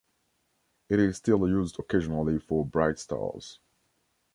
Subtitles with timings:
[0.89, 3.59] It is still used occasionally for bright stars.